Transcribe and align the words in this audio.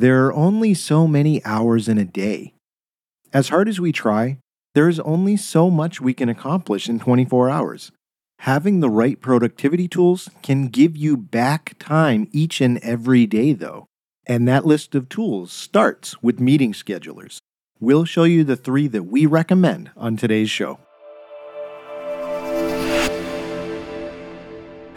there 0.00 0.26
are 0.26 0.34
only 0.34 0.74
so 0.74 1.06
many 1.06 1.44
hours 1.44 1.88
in 1.88 1.98
a 1.98 2.04
day. 2.04 2.54
As 3.32 3.48
hard 3.48 3.68
as 3.68 3.80
we 3.80 3.92
try, 3.92 4.38
there 4.74 4.88
is 4.88 5.00
only 5.00 5.36
so 5.36 5.70
much 5.70 6.00
we 6.00 6.14
can 6.14 6.28
accomplish 6.28 6.88
in 6.88 6.98
24 6.98 7.50
hours. 7.50 7.92
Having 8.40 8.80
the 8.80 8.90
right 8.90 9.20
productivity 9.20 9.88
tools 9.88 10.28
can 10.42 10.68
give 10.68 10.96
you 10.96 11.16
back 11.16 11.76
time 11.78 12.28
each 12.32 12.60
and 12.60 12.78
every 12.78 13.26
day, 13.26 13.52
though. 13.52 13.86
And 14.26 14.46
that 14.46 14.66
list 14.66 14.94
of 14.94 15.08
tools 15.08 15.52
starts 15.52 16.22
with 16.22 16.40
meeting 16.40 16.72
schedulers. 16.72 17.38
We'll 17.80 18.04
show 18.04 18.24
you 18.24 18.44
the 18.44 18.56
three 18.56 18.88
that 18.88 19.04
we 19.04 19.24
recommend 19.26 19.90
on 19.96 20.16
today's 20.16 20.50
show. 20.50 20.78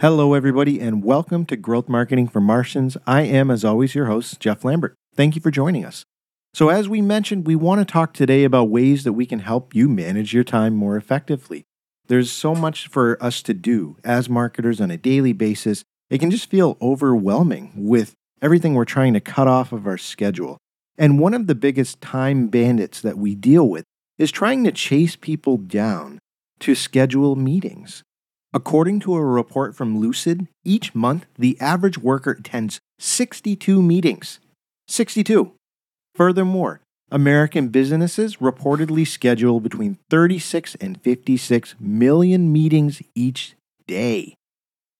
Hello, 0.00 0.32
everybody, 0.32 0.80
and 0.80 1.04
welcome 1.04 1.44
to 1.44 1.58
Growth 1.58 1.86
Marketing 1.86 2.26
for 2.26 2.40
Martians. 2.40 2.96
I 3.06 3.20
am, 3.20 3.50
as 3.50 3.66
always, 3.66 3.94
your 3.94 4.06
host, 4.06 4.40
Jeff 4.40 4.64
Lambert. 4.64 4.94
Thank 5.14 5.34
you 5.34 5.42
for 5.42 5.50
joining 5.50 5.84
us. 5.84 6.06
So, 6.54 6.70
as 6.70 6.88
we 6.88 7.02
mentioned, 7.02 7.46
we 7.46 7.54
want 7.54 7.86
to 7.86 7.92
talk 7.92 8.14
today 8.14 8.44
about 8.44 8.70
ways 8.70 9.04
that 9.04 9.12
we 9.12 9.26
can 9.26 9.40
help 9.40 9.74
you 9.74 9.90
manage 9.90 10.32
your 10.32 10.42
time 10.42 10.74
more 10.74 10.96
effectively. 10.96 11.64
There's 12.06 12.32
so 12.32 12.54
much 12.54 12.88
for 12.88 13.22
us 13.22 13.42
to 13.42 13.52
do 13.52 13.98
as 14.02 14.26
marketers 14.26 14.80
on 14.80 14.90
a 14.90 14.96
daily 14.96 15.34
basis. 15.34 15.84
It 16.08 16.16
can 16.16 16.30
just 16.30 16.48
feel 16.48 16.78
overwhelming 16.80 17.72
with 17.76 18.14
everything 18.40 18.72
we're 18.72 18.86
trying 18.86 19.12
to 19.12 19.20
cut 19.20 19.48
off 19.48 19.70
of 19.70 19.86
our 19.86 19.98
schedule. 19.98 20.56
And 20.96 21.20
one 21.20 21.34
of 21.34 21.46
the 21.46 21.54
biggest 21.54 22.00
time 22.00 22.48
bandits 22.48 23.02
that 23.02 23.18
we 23.18 23.34
deal 23.34 23.68
with 23.68 23.84
is 24.16 24.32
trying 24.32 24.64
to 24.64 24.72
chase 24.72 25.14
people 25.14 25.58
down 25.58 26.20
to 26.60 26.74
schedule 26.74 27.36
meetings. 27.36 28.02
According 28.52 29.00
to 29.00 29.14
a 29.14 29.24
report 29.24 29.76
from 29.76 29.98
Lucid, 30.00 30.48
each 30.64 30.92
month 30.92 31.26
the 31.38 31.56
average 31.60 31.98
worker 31.98 32.32
attends 32.32 32.80
62 32.98 33.80
meetings. 33.80 34.40
62. 34.88 35.52
Furthermore, 36.16 36.80
American 37.12 37.68
businesses 37.68 38.36
reportedly 38.38 39.06
schedule 39.06 39.60
between 39.60 39.98
36 40.10 40.74
and 40.76 41.00
56 41.00 41.76
million 41.78 42.52
meetings 42.52 43.00
each 43.14 43.54
day. 43.86 44.34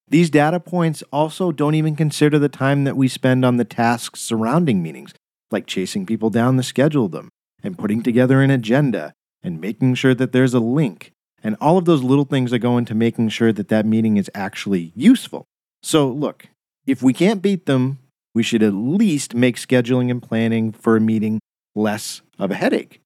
These 0.07 0.31
data 0.31 0.61
points 0.61 1.03
also 1.13 1.51
don't 1.51 1.75
even 1.75 1.97
consider 1.97 2.39
the 2.39 2.49
time 2.49 2.85
that 2.85 2.97
we 2.97 3.09
spend 3.09 3.45
on 3.45 3.57
the 3.57 3.65
tasks 3.65 4.21
surrounding 4.21 4.83
meetings, 4.83 5.13
like 5.51 5.67
chasing 5.67 6.07
people 6.07 6.31
down 6.31 6.57
to 6.57 6.63
schedule 6.63 7.09
them, 7.09 7.31
and 7.63 7.79
putting 7.79 8.03
together 8.03 8.43
an 8.43 8.51
agenda, 8.51 9.13
and 9.43 9.61
making 9.61 9.95
sure 9.95 10.15
that 10.15 10.33
there's 10.33 10.55
a 10.55 10.61
link, 10.61 11.13
and 11.43 11.57
all 11.61 11.79
of 11.79 11.85
those 11.85 12.03
little 12.03 12.25
things 12.25 12.51
that 12.51 12.59
go 12.59 12.77
into 12.79 12.95
making 12.95 13.31
sure 13.31 13.53
that 13.53 13.69
that 13.69 13.87
meeting 13.87 14.17
is 14.17 14.31
actually 14.35 14.93
useful. 14.95 15.45
So, 15.83 16.09
look, 16.09 16.49
if 16.87 17.03
we 17.03 17.13
can't 17.13 17.43
beat 17.43 17.67
them, 17.67 17.99
we 18.35 18.43
should 18.43 18.63
at 18.63 18.75
least 18.75 19.35
make 19.35 19.57
scheduling 19.57 20.11
and 20.11 20.23
planning 20.23 20.73
for 20.73 20.97
a 20.97 21.01
meeting 21.01 21.41
less 21.75 22.23
of 22.39 22.51
a 22.51 22.55
headache. 22.55 23.01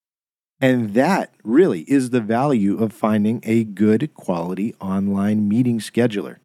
And 0.60 0.94
that 0.94 1.34
really 1.42 1.82
is 1.82 2.10
the 2.10 2.20
value 2.20 2.82
of 2.82 2.92
finding 2.92 3.40
a 3.44 3.64
good 3.64 4.14
quality 4.14 4.74
online 4.80 5.48
meeting 5.48 5.78
scheduler. 5.78 6.36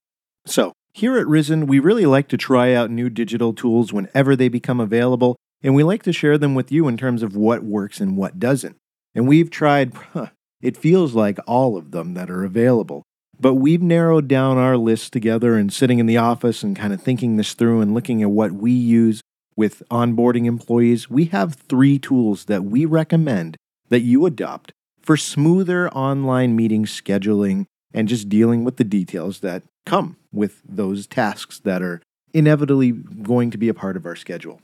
So, 0.46 0.74
here 0.94 1.18
at 1.18 1.28
Risen, 1.28 1.68
we 1.68 1.80
really 1.80 2.06
like 2.06 2.28
to 2.30 2.38
try 2.38 2.74
out 2.74 2.90
new 2.90 3.10
digital 3.10 3.54
tools 3.54 3.94
whenever 3.94 4.36
they 4.36 4.50
become 4.50 4.80
available, 4.80 5.36
and 5.62 5.76
we 5.76 5.84
like 5.84 6.04
to 6.04 6.14
share 6.14 6.38
them 6.38 6.56
with 6.56 6.72
you 6.72 6.88
in 6.88 6.98
terms 6.98 7.22
of 7.24 7.36
what 7.36 7.64
works 7.64 8.00
and 8.00 8.18
what 8.18 8.40
doesn't. 8.40 8.76
And 9.14 9.28
we've 9.28 9.50
tried 9.50 9.94
it 10.62 10.78
feels 10.78 11.14
like 11.14 11.40
all 11.48 11.78
of 11.78 11.92
them 11.92 12.14
that 12.14 12.30
are 12.30 12.44
available. 12.44 13.04
But 13.40 13.56
we've 13.56 13.82
narrowed 13.82 14.28
down 14.28 14.58
our 14.58 14.76
list 14.76 15.14
together 15.14 15.56
and 15.56 15.72
sitting 15.72 16.00
in 16.00 16.06
the 16.06 16.18
office 16.18 16.62
and 16.62 16.76
kind 16.76 16.94
of 16.94 17.02
thinking 17.02 17.38
this 17.38 17.54
through 17.54 17.80
and 17.82 17.94
looking 17.94 18.22
at 18.22 18.32
what 18.32 18.52
we 18.52 18.72
use 18.72 19.22
with 19.56 19.82
onboarding 19.90 20.46
employees. 20.46 21.10
We 21.10 21.26
have 21.26 21.56
three 21.56 21.98
tools 22.00 22.46
that 22.46 22.66
we 22.66 22.86
recommend 22.86 23.56
that 23.88 24.02
you 24.02 24.26
adopt 24.26 24.74
for 25.02 25.16
smoother 25.16 25.90
online 25.92 26.56
meeting 26.56 26.86
scheduling 26.86 27.66
and 27.94 28.08
just 28.08 28.30
dealing 28.30 28.64
with 28.64 28.78
the 28.78 28.84
details 28.84 29.40
that 29.40 29.64
come 29.86 30.18
with 30.32 30.62
those 30.68 31.08
tasks 31.08 31.60
that 31.60 31.82
are 31.82 32.02
inevitably 32.34 32.92
going 32.92 33.52
to 33.52 33.58
be 33.58 33.70
a 33.70 33.74
part 33.74 33.98
of 33.98 34.06
our 34.06 34.16
schedule. 34.16 34.62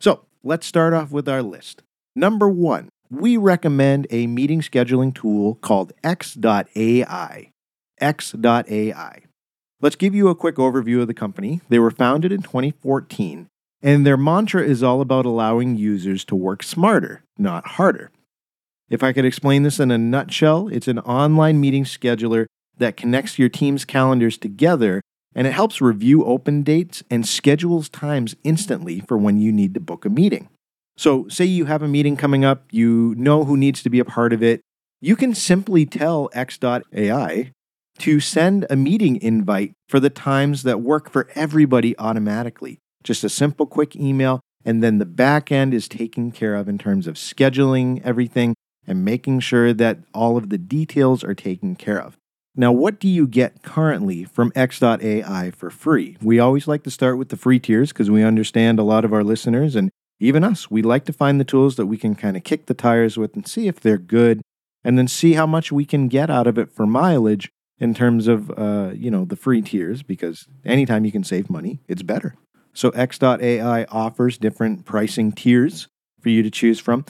So 0.00 0.24
let's 0.42 0.66
start 0.66 0.94
off 0.94 1.10
with 1.10 1.28
our 1.28 1.42
list. 1.42 1.82
Number 2.14 2.48
one, 2.48 2.88
we 3.12 3.36
recommend 3.36 4.06
a 4.08 4.26
meeting 4.26 4.62
scheduling 4.62 5.14
tool 5.14 5.56
called 5.56 5.92
X.AI. 6.02 7.52
X.AI. 8.00 9.22
Let's 9.82 9.96
give 9.96 10.14
you 10.14 10.28
a 10.28 10.34
quick 10.34 10.56
overview 10.56 11.02
of 11.02 11.08
the 11.08 11.14
company. 11.14 11.60
They 11.68 11.78
were 11.78 11.90
founded 11.90 12.32
in 12.32 12.40
2014, 12.40 13.48
and 13.82 14.06
their 14.06 14.16
mantra 14.16 14.62
is 14.62 14.82
all 14.82 15.02
about 15.02 15.26
allowing 15.26 15.76
users 15.76 16.24
to 16.26 16.34
work 16.34 16.62
smarter, 16.62 17.22
not 17.36 17.66
harder. 17.66 18.10
If 18.88 19.02
I 19.02 19.12
could 19.12 19.26
explain 19.26 19.62
this 19.62 19.78
in 19.78 19.90
a 19.90 19.98
nutshell, 19.98 20.68
it's 20.68 20.88
an 20.88 21.00
online 21.00 21.60
meeting 21.60 21.84
scheduler 21.84 22.46
that 22.78 22.96
connects 22.96 23.38
your 23.38 23.50
team's 23.50 23.84
calendars 23.84 24.38
together 24.38 25.02
and 25.34 25.46
it 25.46 25.52
helps 25.52 25.80
review 25.80 26.24
open 26.24 26.62
dates 26.62 27.02
and 27.10 27.26
schedules 27.26 27.88
times 27.88 28.36
instantly 28.42 29.00
for 29.00 29.18
when 29.18 29.38
you 29.38 29.52
need 29.52 29.74
to 29.74 29.80
book 29.80 30.04
a 30.04 30.10
meeting. 30.10 30.48
So, 30.96 31.26
say 31.28 31.44
you 31.44 31.64
have 31.64 31.82
a 31.82 31.88
meeting 31.88 32.16
coming 32.16 32.44
up, 32.44 32.64
you 32.70 33.14
know 33.16 33.44
who 33.44 33.56
needs 33.56 33.82
to 33.82 33.90
be 33.90 33.98
a 33.98 34.04
part 34.04 34.32
of 34.32 34.42
it. 34.42 34.60
You 35.00 35.16
can 35.16 35.34
simply 35.34 35.86
tell 35.86 36.30
X.AI 36.32 37.52
to 37.98 38.20
send 38.20 38.66
a 38.70 38.76
meeting 38.76 39.20
invite 39.20 39.72
for 39.88 40.00
the 40.00 40.10
times 40.10 40.62
that 40.62 40.80
work 40.80 41.10
for 41.10 41.28
everybody 41.34 41.98
automatically. 41.98 42.78
Just 43.02 43.24
a 43.24 43.28
simple, 43.28 43.66
quick 43.66 43.96
email, 43.96 44.40
and 44.64 44.82
then 44.82 44.98
the 44.98 45.04
back 45.04 45.50
end 45.50 45.74
is 45.74 45.88
taken 45.88 46.30
care 46.30 46.54
of 46.54 46.68
in 46.68 46.78
terms 46.78 47.06
of 47.06 47.16
scheduling 47.16 48.00
everything 48.04 48.54
and 48.86 49.04
making 49.04 49.40
sure 49.40 49.72
that 49.72 49.98
all 50.12 50.36
of 50.36 50.50
the 50.50 50.58
details 50.58 51.22
are 51.24 51.34
taken 51.34 51.74
care 51.76 52.00
of. 52.00 52.16
Now, 52.54 52.70
what 52.70 53.00
do 53.00 53.08
you 53.08 53.26
get 53.26 53.62
currently 53.62 54.24
from 54.24 54.52
X.AI 54.54 55.52
for 55.52 55.70
free? 55.70 56.18
We 56.20 56.38
always 56.38 56.68
like 56.68 56.82
to 56.84 56.90
start 56.90 57.16
with 57.16 57.30
the 57.30 57.36
free 57.36 57.58
tiers 57.58 57.92
because 57.92 58.10
we 58.10 58.22
understand 58.22 58.78
a 58.78 58.82
lot 58.82 59.04
of 59.04 59.12
our 59.12 59.24
listeners 59.24 59.74
and 59.74 59.90
even 60.22 60.44
us, 60.44 60.70
we 60.70 60.82
like 60.82 61.04
to 61.06 61.12
find 61.12 61.40
the 61.40 61.44
tools 61.44 61.74
that 61.76 61.86
we 61.86 61.98
can 61.98 62.14
kind 62.14 62.36
of 62.36 62.44
kick 62.44 62.66
the 62.66 62.74
tires 62.74 63.18
with 63.18 63.34
and 63.34 63.46
see 63.46 63.66
if 63.66 63.80
they're 63.80 63.98
good, 63.98 64.40
and 64.84 64.96
then 64.96 65.08
see 65.08 65.32
how 65.32 65.46
much 65.46 65.72
we 65.72 65.84
can 65.84 66.06
get 66.06 66.30
out 66.30 66.46
of 66.46 66.56
it 66.58 66.70
for 66.70 66.86
mileage 66.86 67.50
in 67.78 67.92
terms 67.92 68.28
of 68.28 68.50
uh, 68.56 68.92
you 68.94 69.10
know 69.10 69.24
the 69.24 69.36
free 69.36 69.60
tiers. 69.60 70.02
Because 70.04 70.46
anytime 70.64 71.04
you 71.04 71.10
can 71.10 71.24
save 71.24 71.50
money, 71.50 71.80
it's 71.88 72.02
better. 72.02 72.36
So 72.72 72.90
X.AI 72.90 73.84
offers 73.84 74.38
different 74.38 74.84
pricing 74.84 75.32
tiers 75.32 75.88
for 76.20 76.28
you 76.28 76.42
to 76.44 76.50
choose 76.50 76.78
from. 76.78 77.04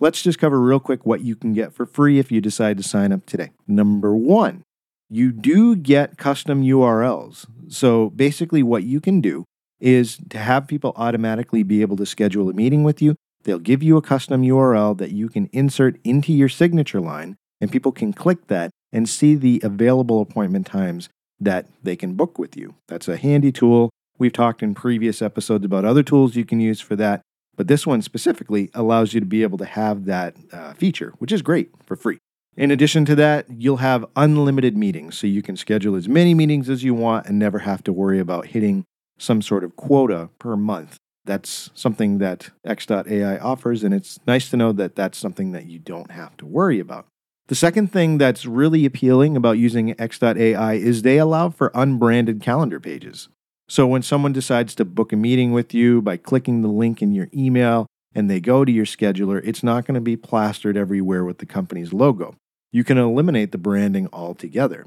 Let's 0.00 0.22
just 0.22 0.38
cover 0.38 0.58
real 0.58 0.80
quick 0.80 1.06
what 1.06 1.20
you 1.20 1.36
can 1.36 1.52
get 1.52 1.72
for 1.72 1.86
free 1.86 2.18
if 2.18 2.32
you 2.32 2.40
decide 2.40 2.78
to 2.78 2.82
sign 2.82 3.12
up 3.12 3.26
today. 3.26 3.50
Number 3.68 4.16
one, 4.16 4.62
you 5.08 5.32
do 5.32 5.76
get 5.76 6.16
custom 6.16 6.62
URLs. 6.62 7.46
So 7.68 8.10
basically, 8.10 8.62
what 8.62 8.84
you 8.84 9.00
can 9.00 9.20
do 9.20 9.44
is 9.84 10.18
to 10.30 10.38
have 10.38 10.66
people 10.66 10.94
automatically 10.96 11.62
be 11.62 11.82
able 11.82 11.96
to 11.98 12.06
schedule 12.06 12.48
a 12.48 12.54
meeting 12.54 12.84
with 12.84 13.02
you. 13.02 13.14
They'll 13.42 13.58
give 13.58 13.82
you 13.82 13.98
a 13.98 14.02
custom 14.02 14.40
URL 14.40 14.96
that 14.96 15.12
you 15.12 15.28
can 15.28 15.50
insert 15.52 16.00
into 16.02 16.32
your 16.32 16.48
signature 16.48 17.02
line, 17.02 17.36
and 17.60 17.70
people 17.70 17.92
can 17.92 18.14
click 18.14 18.46
that 18.46 18.70
and 18.94 19.06
see 19.06 19.34
the 19.34 19.60
available 19.62 20.22
appointment 20.22 20.66
times 20.66 21.10
that 21.38 21.66
they 21.82 21.96
can 21.96 22.14
book 22.14 22.38
with 22.38 22.56
you. 22.56 22.76
That's 22.88 23.08
a 23.08 23.18
handy 23.18 23.52
tool. 23.52 23.90
We've 24.16 24.32
talked 24.32 24.62
in 24.62 24.74
previous 24.74 25.20
episodes 25.20 25.66
about 25.66 25.84
other 25.84 26.02
tools 26.02 26.34
you 26.34 26.46
can 26.46 26.60
use 26.60 26.80
for 26.80 26.96
that, 26.96 27.20
but 27.54 27.68
this 27.68 27.86
one 27.86 28.00
specifically 28.00 28.70
allows 28.72 29.12
you 29.12 29.20
to 29.20 29.26
be 29.26 29.42
able 29.42 29.58
to 29.58 29.66
have 29.66 30.06
that 30.06 30.34
uh, 30.50 30.72
feature, 30.72 31.12
which 31.18 31.32
is 31.32 31.42
great 31.42 31.70
for 31.84 31.94
free. 31.94 32.16
In 32.56 32.70
addition 32.70 33.04
to 33.04 33.14
that, 33.16 33.46
you'll 33.50 33.78
have 33.78 34.06
unlimited 34.16 34.78
meetings, 34.78 35.18
so 35.18 35.26
you 35.26 35.42
can 35.42 35.58
schedule 35.58 35.94
as 35.94 36.08
many 36.08 36.32
meetings 36.32 36.70
as 36.70 36.84
you 36.84 36.94
want 36.94 37.26
and 37.26 37.38
never 37.38 37.58
have 37.58 37.84
to 37.84 37.92
worry 37.92 38.18
about 38.18 38.46
hitting 38.46 38.86
some 39.18 39.42
sort 39.42 39.64
of 39.64 39.76
quota 39.76 40.30
per 40.38 40.56
month. 40.56 40.96
That's 41.24 41.70
something 41.74 42.18
that 42.18 42.50
X.AI 42.64 43.38
offers, 43.38 43.82
and 43.82 43.94
it's 43.94 44.20
nice 44.26 44.50
to 44.50 44.56
know 44.56 44.72
that 44.72 44.94
that's 44.94 45.16
something 45.16 45.52
that 45.52 45.66
you 45.66 45.78
don't 45.78 46.10
have 46.10 46.36
to 46.38 46.46
worry 46.46 46.80
about. 46.80 47.06
The 47.46 47.54
second 47.54 47.92
thing 47.92 48.18
that's 48.18 48.46
really 48.46 48.86
appealing 48.86 49.36
about 49.36 49.58
using 49.58 49.98
X.AI 50.00 50.74
is 50.74 51.02
they 51.02 51.18
allow 51.18 51.50
for 51.50 51.70
unbranded 51.74 52.40
calendar 52.40 52.80
pages. 52.80 53.28
So 53.68 53.86
when 53.86 54.02
someone 54.02 54.32
decides 54.32 54.74
to 54.74 54.84
book 54.84 55.12
a 55.12 55.16
meeting 55.16 55.52
with 55.52 55.72
you 55.72 56.02
by 56.02 56.16
clicking 56.16 56.62
the 56.62 56.68
link 56.68 57.00
in 57.00 57.12
your 57.12 57.28
email 57.34 57.86
and 58.14 58.30
they 58.30 58.40
go 58.40 58.64
to 58.64 58.72
your 58.72 58.84
scheduler, 58.84 59.40
it's 59.44 59.62
not 59.62 59.86
going 59.86 59.94
to 59.94 60.00
be 60.00 60.16
plastered 60.16 60.76
everywhere 60.76 61.24
with 61.24 61.38
the 61.38 61.46
company's 61.46 61.92
logo. 61.92 62.34
You 62.72 62.84
can 62.84 62.98
eliminate 62.98 63.52
the 63.52 63.58
branding 63.58 64.08
altogether. 64.12 64.86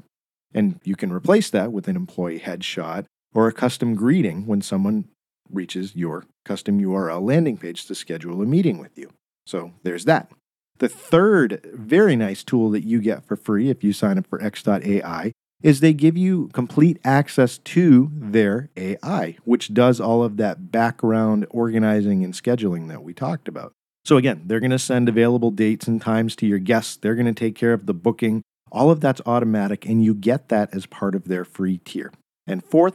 And 0.54 0.80
you 0.84 0.96
can 0.96 1.12
replace 1.12 1.50
that 1.50 1.72
with 1.72 1.88
an 1.88 1.96
employee 1.96 2.40
headshot 2.40 3.04
or 3.34 3.48
a 3.48 3.52
custom 3.52 3.94
greeting 3.94 4.46
when 4.46 4.62
someone 4.62 5.08
reaches 5.50 5.94
your 5.94 6.24
custom 6.44 6.80
URL 6.80 7.22
landing 7.22 7.56
page 7.56 7.86
to 7.86 7.94
schedule 7.94 8.42
a 8.42 8.46
meeting 8.46 8.78
with 8.78 8.96
you. 8.98 9.10
So 9.46 9.72
there's 9.82 10.04
that. 10.04 10.30
The 10.78 10.88
third 10.88 11.66
very 11.72 12.16
nice 12.16 12.44
tool 12.44 12.70
that 12.70 12.84
you 12.84 13.00
get 13.00 13.24
for 13.24 13.36
free 13.36 13.70
if 13.70 13.82
you 13.82 13.92
sign 13.92 14.18
up 14.18 14.26
for 14.26 14.42
X.AI 14.42 15.32
is 15.62 15.80
they 15.80 15.92
give 15.92 16.16
you 16.16 16.48
complete 16.52 16.98
access 17.04 17.58
to 17.58 18.10
their 18.14 18.70
AI, 18.76 19.36
which 19.44 19.74
does 19.74 20.00
all 20.00 20.22
of 20.22 20.36
that 20.36 20.70
background 20.70 21.46
organizing 21.50 22.22
and 22.22 22.32
scheduling 22.32 22.88
that 22.88 23.02
we 23.02 23.12
talked 23.12 23.48
about. 23.48 23.72
So, 24.04 24.16
again, 24.16 24.42
they're 24.46 24.60
going 24.60 24.70
to 24.70 24.78
send 24.78 25.08
available 25.08 25.50
dates 25.50 25.88
and 25.88 26.00
times 26.00 26.36
to 26.36 26.46
your 26.46 26.60
guests. 26.60 26.96
They're 26.96 27.16
going 27.16 27.26
to 27.26 27.34
take 27.34 27.56
care 27.56 27.72
of 27.72 27.86
the 27.86 27.94
booking. 27.94 28.42
All 28.70 28.90
of 28.90 29.00
that's 29.00 29.20
automatic, 29.26 29.84
and 29.84 30.04
you 30.04 30.14
get 30.14 30.48
that 30.48 30.72
as 30.72 30.86
part 30.86 31.14
of 31.14 31.24
their 31.24 31.44
free 31.44 31.78
tier. 31.78 32.12
And 32.46 32.64
fourth, 32.64 32.94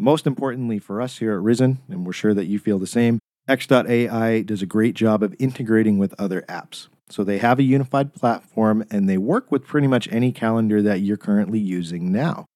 most 0.00 0.26
importantly 0.26 0.78
for 0.78 1.00
us 1.00 1.18
here 1.18 1.34
at 1.34 1.42
Risen, 1.42 1.78
and 1.88 2.06
we're 2.06 2.12
sure 2.12 2.34
that 2.34 2.46
you 2.46 2.58
feel 2.58 2.78
the 2.78 2.86
same, 2.86 3.20
X.AI 3.48 4.42
does 4.42 4.62
a 4.62 4.66
great 4.66 4.94
job 4.94 5.22
of 5.22 5.34
integrating 5.38 5.98
with 5.98 6.14
other 6.18 6.42
apps. 6.42 6.88
So 7.08 7.24
they 7.24 7.38
have 7.38 7.58
a 7.58 7.64
unified 7.64 8.14
platform 8.14 8.84
and 8.90 9.08
they 9.08 9.18
work 9.18 9.50
with 9.50 9.66
pretty 9.66 9.88
much 9.88 10.08
any 10.12 10.30
calendar 10.30 10.80
that 10.82 11.00
you're 11.00 11.16
currently 11.16 11.58
using 11.58 12.12
now. 12.12 12.46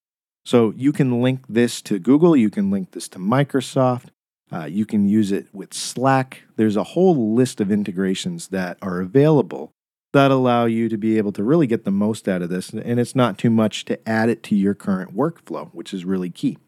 So 0.47 0.73
you 0.77 0.93
can 0.93 1.21
link 1.21 1.45
this 1.49 1.83
to 1.83 1.99
Google, 1.99 2.37
you 2.37 2.51
can 2.51 2.71
link 2.71 2.93
this 2.93 3.09
to 3.09 3.19
Microsoft, 3.19 4.09
uh, 4.53 4.67
you 4.67 4.87
can 4.87 5.09
use 5.09 5.33
it 5.33 5.47
with 5.53 5.75
Slack. 5.75 6.43
There's 6.57 6.77
a 6.77 6.85
whole 6.85 7.35
list 7.35 7.61
of 7.61 7.73
integrations 7.73 8.49
that 8.49 8.79
are 8.83 9.01
available 9.01 9.73
that 10.13 10.31
allow 10.31 10.67
you 10.67 10.89
to 10.89 10.97
be 10.97 11.19
able 11.19 11.33
to 11.33 11.43
really 11.43 11.67
get 11.67 11.85
the 11.85 11.91
most 11.91 12.29
out 12.29 12.43
of 12.43 12.51
this. 12.51 12.71
And 12.71 13.01
it's 13.01 13.17
not 13.17 13.37
too 13.37 13.51
much 13.51 13.85
to 13.87 14.09
add 14.09 14.29
it 14.29 14.45
to 14.45 14.55
your 14.55 14.75
current 14.75 15.17
workflow, 15.17 15.71
which 15.73 15.93
is 15.93 16.05
really 16.05 16.31
key. 16.31 16.59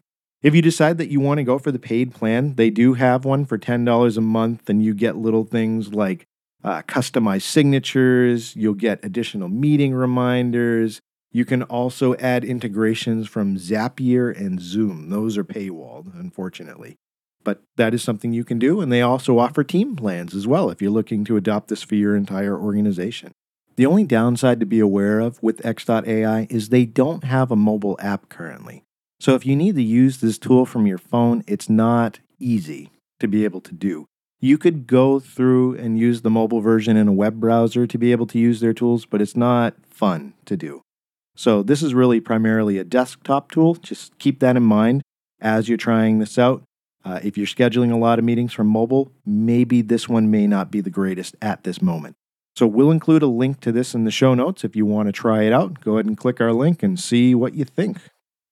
If 0.43 0.53
you 0.53 0.61
decide 0.61 0.99
that 0.99 1.09
you 1.09 1.19
want 1.19 1.39
to 1.39 1.43
go 1.43 1.57
for 1.57 1.71
the 1.71 1.79
paid 1.79 2.13
plan, 2.13 2.55
they 2.55 2.69
do 2.69 2.93
have 2.93 3.25
one 3.25 3.45
for 3.45 3.57
$10 3.57 4.17
a 4.17 4.21
month, 4.21 4.69
and 4.69 4.83
you 4.83 4.93
get 4.93 5.17
little 5.17 5.43
things 5.43 5.93
like 5.93 6.27
uh, 6.63 6.83
customized 6.83 7.43
signatures, 7.43 8.55
you'll 8.55 8.73
get 8.73 9.03
additional 9.03 9.49
meeting 9.49 9.93
reminders. 9.93 11.01
You 11.31 11.43
can 11.43 11.63
also 11.63 12.15
add 12.15 12.43
integrations 12.43 13.27
from 13.27 13.57
Zapier 13.57 14.35
and 14.35 14.61
Zoom. 14.61 15.09
Those 15.09 15.37
are 15.37 15.43
paywalled, 15.43 16.13
unfortunately. 16.19 16.97
But 17.43 17.63
that 17.77 17.93
is 17.93 18.03
something 18.03 18.33
you 18.33 18.43
can 18.43 18.59
do, 18.59 18.81
and 18.81 18.91
they 18.91 19.01
also 19.01 19.39
offer 19.39 19.63
team 19.63 19.95
plans 19.95 20.35
as 20.35 20.45
well 20.45 20.69
if 20.69 20.81
you're 20.81 20.91
looking 20.91 21.23
to 21.25 21.37
adopt 21.37 21.69
this 21.69 21.81
for 21.81 21.95
your 21.95 22.15
entire 22.15 22.57
organization. 22.57 23.31
The 23.75 23.85
only 23.85 24.03
downside 24.03 24.59
to 24.59 24.65
be 24.65 24.79
aware 24.79 25.19
of 25.19 25.41
with 25.41 25.65
X.AI 25.65 26.47
is 26.49 26.69
they 26.69 26.85
don't 26.85 27.23
have 27.23 27.51
a 27.51 27.55
mobile 27.55 27.97
app 28.01 28.29
currently. 28.29 28.86
So 29.19 29.33
if 29.35 29.45
you 29.45 29.55
need 29.55 29.75
to 29.75 29.83
use 29.83 30.17
this 30.17 30.37
tool 30.37 30.65
from 30.65 30.85
your 30.85 30.97
phone, 30.97 31.43
it's 31.47 31.69
not 31.69 32.19
easy 32.39 32.91
to 33.19 33.27
be 33.27 33.43
able 33.43 33.61
to 33.61 33.73
do. 33.73 34.05
You 34.39 34.59
could 34.59 34.85
go 34.85 35.19
through 35.19 35.75
and 35.75 35.97
use 35.97 36.21
the 36.21 36.29
mobile 36.29 36.61
version 36.61 36.95
in 36.95 37.07
a 37.07 37.13
web 37.13 37.39
browser 37.39 37.87
to 37.87 37.97
be 37.97 38.11
able 38.11 38.27
to 38.27 38.37
use 38.37 38.59
their 38.59 38.73
tools, 38.73 39.05
but 39.05 39.21
it's 39.21 39.35
not 39.35 39.73
fun 39.89 40.33
to 40.45 40.55
do. 40.55 40.81
So, 41.35 41.63
this 41.63 41.81
is 41.81 41.93
really 41.93 42.19
primarily 42.19 42.77
a 42.77 42.83
desktop 42.83 43.51
tool. 43.51 43.75
Just 43.75 44.17
keep 44.19 44.39
that 44.39 44.55
in 44.55 44.63
mind 44.63 45.01
as 45.39 45.67
you're 45.67 45.77
trying 45.77 46.19
this 46.19 46.37
out. 46.37 46.63
Uh, 47.03 47.19
if 47.23 47.37
you're 47.37 47.47
scheduling 47.47 47.91
a 47.91 47.97
lot 47.97 48.19
of 48.19 48.25
meetings 48.25 48.53
from 48.53 48.67
mobile, 48.67 49.11
maybe 49.25 49.81
this 49.81 50.09
one 50.09 50.29
may 50.29 50.45
not 50.45 50.71
be 50.71 50.81
the 50.81 50.89
greatest 50.89 51.35
at 51.41 51.63
this 51.63 51.81
moment. 51.81 52.15
So, 52.55 52.67
we'll 52.67 52.91
include 52.91 53.23
a 53.23 53.27
link 53.27 53.59
to 53.61 53.71
this 53.71 53.95
in 53.95 54.03
the 54.03 54.11
show 54.11 54.35
notes 54.35 54.63
if 54.63 54.75
you 54.75 54.85
want 54.85 55.07
to 55.07 55.11
try 55.11 55.43
it 55.43 55.53
out. 55.53 55.81
Go 55.81 55.93
ahead 55.93 56.05
and 56.05 56.17
click 56.17 56.41
our 56.41 56.53
link 56.53 56.83
and 56.83 56.99
see 56.99 57.33
what 57.33 57.55
you 57.55 57.65
think. 57.65 57.97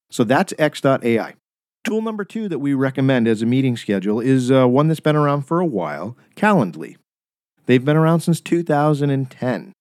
So, 0.10 0.24
that's 0.24 0.54
X.AI. 0.57 1.36
Tool 1.84 2.02
number 2.02 2.25
two 2.25 2.50
that 2.50 2.60
we 2.60 2.74
recommend 2.74 3.28
as 3.28 3.42
a 3.42 3.46
meeting 3.46 3.78
schedule 3.78 4.19
is 4.19 4.52
uh, 4.52 4.68
one 4.68 4.88
that's 4.88 5.00
been 5.00 5.16
around 5.16 5.44
for 5.44 5.60
a 5.60 5.66
while 5.66 6.18
Calendly. 6.36 6.98
They've 7.66 7.84
been 7.84 7.98
around 7.98 8.22
since 8.22 8.42
2010. 8.42 9.72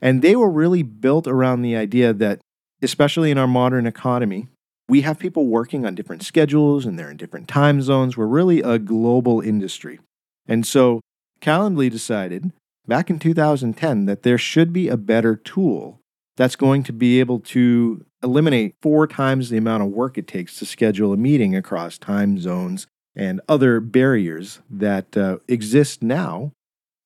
And 0.00 0.22
they 0.22 0.36
were 0.36 0.50
really 0.50 0.82
built 0.82 1.26
around 1.26 1.62
the 1.62 1.76
idea 1.76 2.12
that, 2.12 2.40
especially 2.82 3.30
in 3.30 3.38
our 3.38 3.46
modern 3.46 3.86
economy, 3.86 4.48
we 4.88 5.00
have 5.00 5.18
people 5.18 5.46
working 5.46 5.84
on 5.84 5.94
different 5.94 6.22
schedules 6.22 6.86
and 6.86 6.98
they're 6.98 7.10
in 7.10 7.16
different 7.16 7.48
time 7.48 7.82
zones. 7.82 8.16
We're 8.16 8.26
really 8.26 8.60
a 8.60 8.78
global 8.78 9.40
industry. 9.40 9.98
And 10.46 10.66
so 10.66 11.00
Calendly 11.40 11.90
decided 11.90 12.52
back 12.86 13.10
in 13.10 13.18
2010 13.18 14.06
that 14.06 14.22
there 14.22 14.38
should 14.38 14.72
be 14.72 14.88
a 14.88 14.96
better 14.96 15.34
tool 15.34 16.00
that's 16.36 16.56
going 16.56 16.82
to 16.84 16.92
be 16.92 17.20
able 17.20 17.40
to 17.40 18.04
eliminate 18.22 18.74
four 18.82 19.06
times 19.06 19.48
the 19.48 19.56
amount 19.56 19.82
of 19.82 19.90
work 19.90 20.18
it 20.18 20.26
takes 20.26 20.58
to 20.58 20.66
schedule 20.66 21.12
a 21.12 21.16
meeting 21.16 21.54
across 21.54 21.98
time 21.98 22.38
zones 22.38 22.86
and 23.14 23.40
other 23.48 23.80
barriers 23.80 24.60
that 24.68 25.16
uh, 25.16 25.38
exist 25.48 26.02
now, 26.02 26.52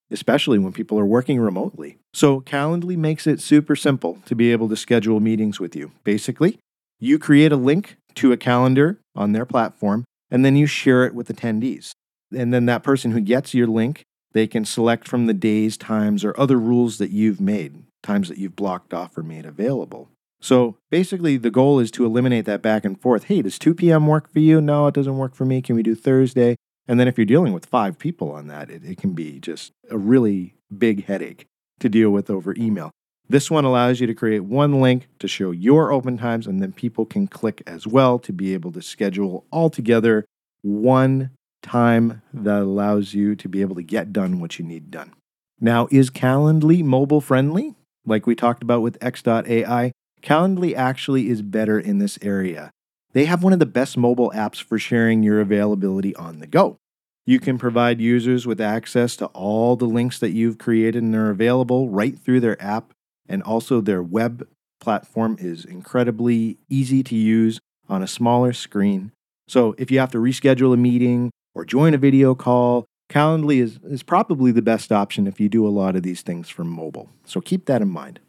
especially 0.09 0.59
when 0.59 0.73
people 0.73 0.99
are 0.99 1.05
working 1.05 1.39
remotely. 1.39 1.97
So, 2.13 2.41
Calendly 2.41 2.97
makes 2.97 3.25
it 3.25 3.39
super 3.39 3.75
simple 3.77 4.19
to 4.25 4.35
be 4.35 4.51
able 4.51 4.67
to 4.69 4.75
schedule 4.75 5.21
meetings 5.21 5.59
with 5.59 5.75
you. 5.75 5.93
Basically, 6.03 6.59
you 6.99 7.17
create 7.17 7.53
a 7.53 7.57
link 7.57 7.95
to 8.15 8.33
a 8.33 8.37
calendar 8.37 8.99
on 9.15 9.31
their 9.31 9.45
platform 9.45 10.03
and 10.29 10.43
then 10.43 10.55
you 10.55 10.65
share 10.65 11.05
it 11.05 11.15
with 11.15 11.27
attendees. 11.27 11.91
And 12.35 12.53
then 12.53 12.65
that 12.65 12.83
person 12.83 13.11
who 13.11 13.21
gets 13.21 13.53
your 13.53 13.67
link, 13.67 14.03
they 14.33 14.47
can 14.47 14.63
select 14.63 15.07
from 15.07 15.25
the 15.25 15.33
days, 15.33 15.75
times, 15.77 16.23
or 16.23 16.37
other 16.39 16.57
rules 16.57 16.97
that 16.97 17.11
you've 17.11 17.41
made, 17.41 17.83
times 18.03 18.29
that 18.29 18.37
you've 18.37 18.55
blocked 18.55 18.93
off 18.93 19.17
or 19.17 19.23
made 19.23 19.45
available. 19.45 20.09
So 20.41 20.77
basically, 20.89 21.37
the 21.37 21.51
goal 21.51 21.79
is 21.79 21.91
to 21.91 22.05
eliminate 22.05 22.45
that 22.45 22.61
back 22.61 22.83
and 22.83 22.99
forth. 22.99 23.25
Hey, 23.25 23.43
does 23.43 23.59
2 23.59 23.75
p.m. 23.75 24.07
work 24.07 24.31
for 24.31 24.39
you? 24.39 24.59
No, 24.59 24.87
it 24.87 24.95
doesn't 24.95 25.17
work 25.17 25.35
for 25.35 25.45
me. 25.45 25.61
Can 25.61 25.75
we 25.75 25.83
do 25.83 25.93
Thursday? 25.93 26.55
And 26.87 26.99
then 26.99 27.07
if 27.07 27.17
you're 27.17 27.25
dealing 27.25 27.53
with 27.53 27.67
five 27.67 27.99
people 27.99 28.31
on 28.31 28.47
that, 28.47 28.71
it, 28.71 28.83
it 28.83 28.97
can 28.97 29.13
be 29.13 29.39
just 29.39 29.71
a 29.89 29.97
really 29.97 30.55
big 30.75 31.05
headache 31.05 31.45
to 31.79 31.89
deal 31.89 32.09
with 32.09 32.29
over 32.29 32.55
email. 32.57 32.91
This 33.29 33.49
one 33.51 33.63
allows 33.63 34.01
you 34.01 34.07
to 34.07 34.13
create 34.15 34.43
one 34.43 34.81
link 34.81 35.07
to 35.19 35.27
show 35.27 35.51
your 35.51 35.91
open 35.91 36.17
times, 36.17 36.47
and 36.47 36.61
then 36.61 36.73
people 36.73 37.05
can 37.05 37.27
click 37.27 37.61
as 37.65 37.87
well 37.87 38.19
to 38.19 38.33
be 38.33 38.53
able 38.53 38.71
to 38.73 38.81
schedule 38.81 39.45
all 39.51 39.69
together 39.69 40.25
one 40.63 41.31
time 41.61 42.21
that 42.33 42.63
allows 42.63 43.13
you 43.13 43.35
to 43.35 43.47
be 43.47 43.61
able 43.61 43.75
to 43.75 43.83
get 43.83 44.11
done 44.11 44.39
what 44.39 44.59
you 44.59 44.65
need 44.65 44.91
done. 44.91 45.13
Now, 45.59 45.87
is 45.91 46.09
Calendly 46.09 46.83
mobile 46.83 47.21
friendly? 47.21 47.75
Like 48.05 48.25
we 48.25 48.35
talked 48.35 48.63
about 48.63 48.81
with 48.81 48.97
X.AI, 49.01 49.91
Calendly 50.21 50.75
actually 50.75 51.29
is 51.29 51.41
better 51.41 51.79
in 51.79 51.97
this 51.97 52.19
area. 52.21 52.71
They 53.13 53.25
have 53.25 53.43
one 53.43 53.53
of 53.53 53.59
the 53.59 53.65
best 53.65 53.97
mobile 53.97 54.31
apps 54.33 54.61
for 54.61 54.79
sharing 54.79 55.23
your 55.23 55.41
availability 55.41 56.15
on 56.15 56.39
the 56.39 56.47
go. 56.47 56.77
You 57.25 57.39
can 57.39 57.57
provide 57.57 58.01
users 58.01 58.47
with 58.47 58.61
access 58.61 59.15
to 59.17 59.27
all 59.27 59.75
the 59.75 59.85
links 59.85 60.19
that 60.19 60.31
you've 60.31 60.57
created 60.57 61.03
and 61.03 61.13
they're 61.13 61.29
available 61.29 61.89
right 61.89 62.17
through 62.17 62.39
their 62.39 62.61
app. 62.61 62.93
And 63.27 63.43
also, 63.43 63.81
their 63.81 64.01
web 64.01 64.47
platform 64.79 65.37
is 65.39 65.63
incredibly 65.63 66.57
easy 66.69 67.03
to 67.03 67.15
use 67.15 67.59
on 67.87 68.01
a 68.01 68.07
smaller 68.07 68.53
screen. 68.53 69.11
So, 69.47 69.75
if 69.77 69.91
you 69.91 69.99
have 69.99 70.11
to 70.11 70.17
reschedule 70.17 70.73
a 70.73 70.77
meeting 70.77 71.31
or 71.53 71.63
join 71.63 71.93
a 71.93 71.97
video 71.97 72.33
call, 72.33 72.85
Calendly 73.11 73.61
is, 73.61 73.77
is 73.83 74.03
probably 74.03 74.51
the 74.53 74.61
best 74.61 74.91
option 74.91 75.27
if 75.27 75.39
you 75.39 75.49
do 75.49 75.67
a 75.67 75.69
lot 75.69 75.97
of 75.97 76.03
these 76.03 76.21
things 76.21 76.49
from 76.49 76.69
mobile. 76.69 77.09
So, 77.25 77.41
keep 77.41 77.65
that 77.65 77.81
in 77.81 77.89
mind. 77.89 78.21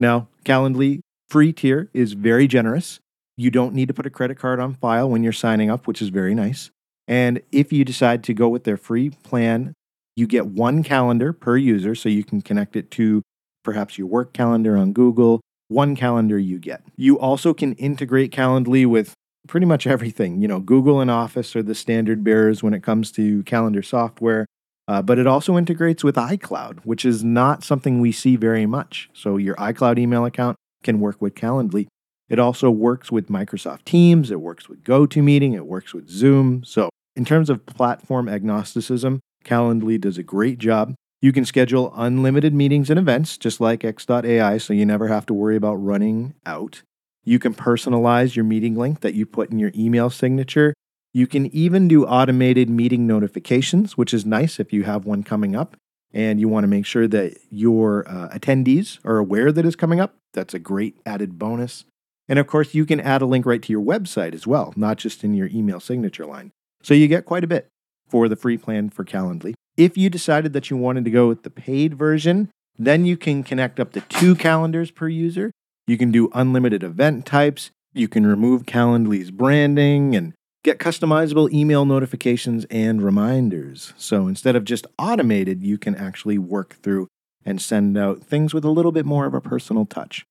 Now, 0.00 0.28
Calendly 0.44 1.00
free 1.30 1.52
tier 1.52 1.88
is 1.94 2.14
very 2.14 2.48
generous. 2.48 2.98
You 3.36 3.50
don't 3.50 3.74
need 3.74 3.88
to 3.88 3.94
put 3.94 4.04
a 4.04 4.10
credit 4.10 4.38
card 4.38 4.58
on 4.58 4.74
file 4.74 5.08
when 5.08 5.22
you're 5.22 5.32
signing 5.32 5.70
up, 5.70 5.86
which 5.86 6.02
is 6.02 6.08
very 6.08 6.34
nice. 6.34 6.70
And 7.06 7.40
if 7.52 7.72
you 7.72 7.84
decide 7.84 8.24
to 8.24 8.34
go 8.34 8.48
with 8.48 8.64
their 8.64 8.76
free 8.76 9.10
plan, 9.10 9.72
you 10.16 10.26
get 10.26 10.46
one 10.46 10.82
calendar 10.82 11.32
per 11.32 11.56
user, 11.56 11.94
so 11.94 12.08
you 12.08 12.24
can 12.24 12.42
connect 12.42 12.76
it 12.76 12.90
to 12.92 13.22
perhaps 13.64 13.96
your 13.96 14.08
work 14.08 14.32
calendar 14.32 14.76
on 14.76 14.92
Google. 14.92 15.40
One 15.68 15.96
calendar 15.96 16.38
you 16.38 16.58
get. 16.58 16.82
You 16.96 17.18
also 17.18 17.54
can 17.54 17.72
integrate 17.74 18.30
Calendly 18.32 18.84
with 18.84 19.14
pretty 19.48 19.66
much 19.66 19.86
everything. 19.86 20.40
You 20.40 20.48
know, 20.48 20.60
Google 20.60 21.00
and 21.00 21.10
Office 21.10 21.54
are 21.56 21.62
the 21.62 21.74
standard 21.74 22.22
bearers 22.24 22.62
when 22.62 22.74
it 22.74 22.82
comes 22.82 23.10
to 23.12 23.42
calendar 23.44 23.82
software. 23.82 24.46
Uh, 24.88 25.00
but 25.00 25.18
it 25.18 25.26
also 25.26 25.56
integrates 25.56 26.02
with 26.02 26.16
iCloud, 26.16 26.80
which 26.80 27.04
is 27.04 27.22
not 27.22 27.62
something 27.62 28.00
we 28.00 28.10
see 28.10 28.36
very 28.36 28.66
much. 28.66 29.08
So 29.12 29.36
your 29.36 29.54
iCloud 29.56 29.98
email 29.98 30.24
account 30.24 30.56
can 30.82 31.00
work 31.00 31.22
with 31.22 31.34
Calendly. 31.34 31.86
It 32.28 32.38
also 32.38 32.70
works 32.70 33.12
with 33.12 33.28
Microsoft 33.28 33.84
Teams, 33.84 34.30
it 34.30 34.40
works 34.40 34.68
with 34.68 34.82
GoToMeeting, 34.84 35.54
it 35.54 35.66
works 35.66 35.92
with 35.92 36.08
Zoom. 36.08 36.64
So, 36.64 36.88
in 37.14 37.24
terms 37.24 37.50
of 37.50 37.66
platform 37.66 38.26
agnosticism, 38.26 39.20
Calendly 39.44 40.00
does 40.00 40.16
a 40.16 40.22
great 40.22 40.58
job. 40.58 40.94
You 41.20 41.32
can 41.32 41.44
schedule 41.44 41.92
unlimited 41.94 42.54
meetings 42.54 42.90
and 42.90 42.98
events, 42.98 43.36
just 43.36 43.60
like 43.60 43.84
X.AI, 43.84 44.58
so 44.58 44.72
you 44.72 44.86
never 44.86 45.08
have 45.08 45.26
to 45.26 45.34
worry 45.34 45.56
about 45.56 45.74
running 45.74 46.34
out. 46.46 46.82
You 47.24 47.38
can 47.38 47.54
personalize 47.54 48.34
your 48.34 48.44
meeting 48.44 48.74
link 48.74 49.00
that 49.00 49.14
you 49.14 49.26
put 49.26 49.50
in 49.50 49.58
your 49.58 49.72
email 49.74 50.10
signature 50.10 50.74
you 51.12 51.26
can 51.26 51.54
even 51.54 51.88
do 51.88 52.06
automated 52.06 52.70
meeting 52.70 53.06
notifications, 53.06 53.98
which 53.98 54.14
is 54.14 54.24
nice 54.24 54.58
if 54.58 54.72
you 54.72 54.84
have 54.84 55.04
one 55.04 55.22
coming 55.22 55.54
up 55.54 55.76
and 56.14 56.40
you 56.40 56.48
want 56.48 56.64
to 56.64 56.68
make 56.68 56.86
sure 56.86 57.06
that 57.08 57.36
your 57.50 58.08
uh, 58.08 58.30
attendees 58.30 58.98
are 59.04 59.18
aware 59.18 59.52
that 59.52 59.66
it's 59.66 59.76
coming 59.76 60.00
up. 60.00 60.14
That's 60.32 60.54
a 60.54 60.58
great 60.58 60.98
added 61.04 61.38
bonus. 61.38 61.84
And 62.28 62.38
of 62.38 62.46
course, 62.46 62.74
you 62.74 62.86
can 62.86 63.00
add 63.00 63.20
a 63.20 63.26
link 63.26 63.44
right 63.44 63.62
to 63.62 63.72
your 63.72 63.82
website 63.82 64.32
as 64.32 64.46
well, 64.46 64.72
not 64.74 64.96
just 64.96 65.22
in 65.22 65.34
your 65.34 65.48
email 65.48 65.80
signature 65.80 66.24
line. 66.24 66.50
So 66.82 66.94
you 66.94 67.08
get 67.08 67.26
quite 67.26 67.44
a 67.44 67.48
bit 67.48 67.68
for 68.08 68.28
the 68.28 68.36
free 68.36 68.56
plan 68.56 68.88
for 68.88 69.04
Calendly. 69.04 69.54
If 69.76 69.98
you 69.98 70.08
decided 70.08 70.52
that 70.54 70.70
you 70.70 70.76
wanted 70.76 71.04
to 71.04 71.10
go 71.10 71.28
with 71.28 71.42
the 71.42 71.50
paid 71.50 71.94
version, 71.94 72.50
then 72.78 73.04
you 73.04 73.16
can 73.18 73.42
connect 73.42 73.78
up 73.78 73.92
to 73.92 74.00
two 74.02 74.34
calendars 74.34 74.90
per 74.90 75.08
user. 75.08 75.50
You 75.86 75.98
can 75.98 76.10
do 76.10 76.30
unlimited 76.32 76.82
event 76.82 77.26
types. 77.26 77.70
You 77.92 78.08
can 78.08 78.26
remove 78.26 78.66
Calendly's 78.66 79.30
branding 79.30 80.14
and 80.14 80.32
get 80.64 80.78
customizable 80.78 81.52
email 81.52 81.84
notifications 81.84 82.64
and 82.70 83.02
reminders. 83.02 83.92
So 83.96 84.28
instead 84.28 84.54
of 84.54 84.64
just 84.64 84.86
automated, 84.98 85.62
you 85.62 85.78
can 85.78 85.94
actually 85.96 86.38
work 86.38 86.76
through 86.82 87.08
and 87.44 87.60
send 87.60 87.98
out 87.98 88.22
things 88.22 88.54
with 88.54 88.64
a 88.64 88.70
little 88.70 88.92
bit 88.92 89.04
more 89.04 89.26
of 89.26 89.34
a 89.34 89.40
personal 89.40 89.84
touch. 89.84 90.24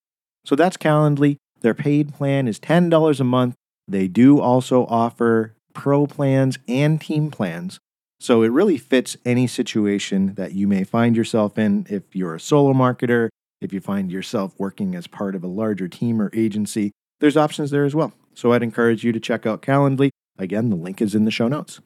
So 0.45 0.55
that's 0.55 0.77
Calendly. 0.77 1.35
Their 1.59 1.73
paid 1.73 2.13
plan 2.13 2.47
is 2.47 2.59
$10 2.59 3.19
a 3.19 3.23
month. 3.23 3.55
They 3.87 4.07
do 4.07 4.39
also 4.39 4.85
offer 4.85 5.53
pro 5.73 6.07
plans 6.07 6.57
and 6.67 6.99
team 6.99 7.29
plans. 7.29 7.79
So 8.19 8.43
it 8.43 8.51
really 8.51 8.77
fits 8.77 9.17
any 9.25 9.47
situation 9.47 10.35
that 10.35 10.53
you 10.53 10.67
may 10.67 10.83
find 10.83 11.15
yourself 11.15 11.57
in 11.57 11.85
if 11.89 12.03
you're 12.15 12.35
a 12.35 12.39
solo 12.39 12.73
marketer, 12.73 13.29
if 13.61 13.71
you 13.71 13.79
find 13.79 14.11
yourself 14.11 14.53
working 14.57 14.95
as 14.95 15.07
part 15.07 15.35
of 15.35 15.43
a 15.43 15.47
larger 15.47 15.87
team 15.87 16.21
or 16.21 16.29
agency. 16.33 16.91
There's 17.19 17.37
options 17.37 17.71
there 17.71 17.85
as 17.85 17.95
well. 17.95 18.13
So 18.33 18.51
I'd 18.51 18.63
encourage 18.63 19.03
you 19.03 19.11
to 19.11 19.19
check 19.19 19.45
out 19.45 19.61
Calendly. 19.61 20.09
Again, 20.37 20.69
the 20.69 20.75
link 20.75 21.01
is 21.01 21.13
in 21.13 21.25
the 21.25 21.31
show 21.31 21.47
notes. 21.47 21.79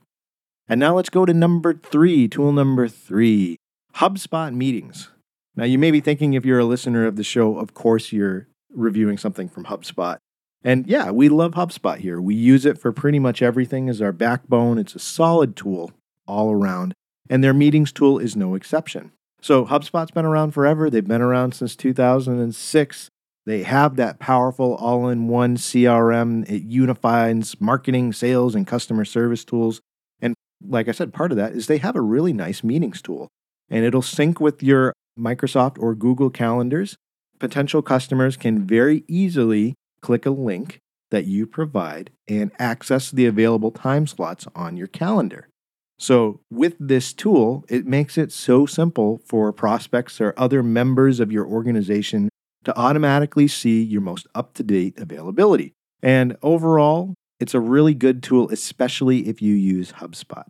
And 0.67 0.79
now 0.79 0.95
let's 0.95 1.09
go 1.09 1.25
to 1.25 1.33
number 1.33 1.73
three, 1.73 2.27
tool 2.27 2.51
number 2.51 2.87
three 2.87 3.57
HubSpot 3.95 4.53
meetings. 4.53 5.09
Now, 5.55 5.65
you 5.65 5.77
may 5.77 5.91
be 5.91 6.01
thinking 6.01 6.33
if 6.33 6.45
you're 6.45 6.59
a 6.59 6.65
listener 6.65 7.05
of 7.05 7.15
the 7.15 7.23
show, 7.23 7.57
of 7.57 7.73
course, 7.73 8.11
you're 8.11 8.47
reviewing 8.73 9.17
something 9.17 9.47
from 9.47 9.65
HubSpot. 9.65 10.17
And 10.63 10.87
yeah, 10.87 11.11
we 11.11 11.29
love 11.29 11.51
HubSpot 11.53 11.97
here. 11.97 12.19
We 12.19 12.35
use 12.35 12.65
it 12.65 12.79
for 12.79 12.91
pretty 12.91 13.19
much 13.19 13.41
everything 13.41 13.87
as 13.87 14.01
our 14.01 14.11
backbone. 14.11 14.77
It's 14.77 14.95
a 14.95 14.99
solid 14.99 15.55
tool 15.55 15.91
all 16.27 16.51
around, 16.51 16.93
and 17.29 17.43
their 17.43 17.53
meetings 17.53 17.91
tool 17.91 18.17
is 18.17 18.35
no 18.35 18.55
exception. 18.55 19.11
So 19.45 19.63
HubSpot's 19.63 20.09
been 20.09 20.25
around 20.25 20.53
forever. 20.53 20.89
They've 20.89 21.07
been 21.07 21.21
around 21.21 21.53
since 21.53 21.75
2006. 21.75 23.09
They 23.45 23.61
have 23.61 23.95
that 23.95 24.17
powerful 24.17 24.73
all 24.73 25.07
in 25.07 25.27
one 25.27 25.55
CRM. 25.55 26.49
It 26.49 26.63
unifies 26.63 27.61
marketing, 27.61 28.11
sales, 28.13 28.55
and 28.55 28.65
customer 28.65 29.05
service 29.05 29.45
tools. 29.45 29.81
And 30.19 30.33
like 30.67 30.87
I 30.89 30.93
said, 30.93 31.13
part 31.13 31.29
of 31.29 31.37
that 31.37 31.51
is 31.51 31.67
they 31.67 31.77
have 31.77 31.95
a 31.95 32.01
really 32.01 32.33
nice 32.33 32.63
meetings 32.63 33.03
tool 33.03 33.27
and 33.69 33.85
it'll 33.85 34.01
sync 34.01 34.39
with 34.39 34.63
your 34.63 34.93
Microsoft 35.15 35.77
or 35.77 35.93
Google 35.93 36.31
calendars. 36.31 36.95
Potential 37.37 37.83
customers 37.83 38.37
can 38.37 38.65
very 38.65 39.03
easily 39.07 39.75
click 40.01 40.25
a 40.25 40.31
link 40.31 40.79
that 41.11 41.25
you 41.25 41.45
provide 41.45 42.09
and 42.27 42.51
access 42.57 43.11
the 43.11 43.27
available 43.27 43.69
time 43.69 44.07
slots 44.07 44.47
on 44.55 44.75
your 44.75 44.87
calendar. 44.87 45.49
So, 45.97 46.41
with 46.51 46.75
this 46.79 47.13
tool, 47.13 47.63
it 47.69 47.85
makes 47.85 48.17
it 48.17 48.31
so 48.31 48.65
simple 48.65 49.19
for 49.25 49.53
prospects 49.53 50.19
or 50.19 50.33
other 50.35 50.61
members 50.61 51.19
of 51.19 51.31
your 51.31 51.45
organization 51.45 52.29
to 52.65 52.77
automatically 52.77 53.47
see 53.47 53.81
your 53.81 54.01
most 54.01 54.27
up 54.35 54.53
to 54.55 54.63
date 54.63 54.97
availability. 54.97 55.73
And 56.01 56.35
overall, 56.41 57.15
it's 57.39 57.53
a 57.53 57.59
really 57.59 57.93
good 57.93 58.21
tool, 58.21 58.49
especially 58.49 59.27
if 59.27 59.41
you 59.41 59.55
use 59.55 59.93
HubSpot. 59.93 60.43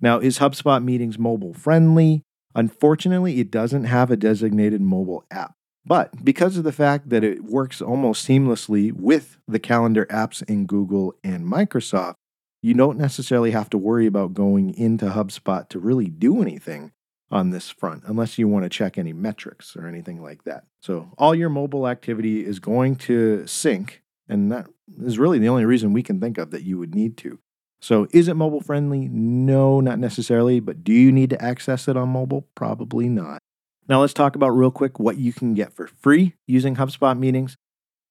Now, 0.00 0.18
is 0.18 0.38
HubSpot 0.38 0.82
Meetings 0.82 1.18
mobile 1.18 1.54
friendly? 1.54 2.22
Unfortunately, 2.54 3.38
it 3.38 3.50
doesn't 3.50 3.84
have 3.84 4.10
a 4.10 4.16
designated 4.16 4.80
mobile 4.80 5.24
app. 5.30 5.52
But 5.84 6.24
because 6.24 6.56
of 6.56 6.64
the 6.64 6.72
fact 6.72 7.08
that 7.10 7.24
it 7.24 7.44
works 7.44 7.80
almost 7.80 8.26
seamlessly 8.26 8.92
with 8.92 9.38
the 9.46 9.58
calendar 9.58 10.06
apps 10.06 10.42
in 10.48 10.66
Google 10.66 11.14
and 11.24 11.46
Microsoft, 11.46 12.14
you 12.62 12.74
don't 12.74 12.98
necessarily 12.98 13.52
have 13.52 13.70
to 13.70 13.78
worry 13.78 14.06
about 14.06 14.34
going 14.34 14.74
into 14.74 15.06
HubSpot 15.06 15.68
to 15.70 15.78
really 15.78 16.08
do 16.08 16.42
anything 16.42 16.92
on 17.30 17.50
this 17.50 17.70
front 17.70 18.02
unless 18.06 18.38
you 18.38 18.48
want 18.48 18.64
to 18.64 18.68
check 18.68 18.98
any 18.98 19.12
metrics 19.12 19.76
or 19.76 19.86
anything 19.86 20.22
like 20.22 20.44
that. 20.44 20.64
So, 20.82 21.12
all 21.16 21.34
your 21.34 21.48
mobile 21.48 21.86
activity 21.86 22.44
is 22.44 22.58
going 22.58 22.96
to 22.96 23.46
sync, 23.46 24.02
and 24.28 24.50
that 24.50 24.66
is 25.02 25.18
really 25.18 25.38
the 25.38 25.48
only 25.48 25.64
reason 25.64 25.92
we 25.92 26.02
can 26.02 26.20
think 26.20 26.38
of 26.38 26.50
that 26.50 26.64
you 26.64 26.78
would 26.78 26.94
need 26.94 27.16
to. 27.18 27.38
So, 27.80 28.08
is 28.12 28.28
it 28.28 28.34
mobile 28.34 28.60
friendly? 28.60 29.08
No, 29.08 29.80
not 29.80 29.98
necessarily, 29.98 30.60
but 30.60 30.84
do 30.84 30.92
you 30.92 31.12
need 31.12 31.30
to 31.30 31.42
access 31.42 31.88
it 31.88 31.96
on 31.96 32.10
mobile? 32.10 32.46
Probably 32.54 33.08
not. 33.08 33.40
Now, 33.88 34.00
let's 34.00 34.12
talk 34.12 34.36
about 34.36 34.50
real 34.50 34.70
quick 34.70 35.00
what 35.00 35.16
you 35.16 35.32
can 35.32 35.54
get 35.54 35.72
for 35.72 35.86
free 35.86 36.34
using 36.46 36.76
HubSpot 36.76 37.18
meetings. 37.18 37.56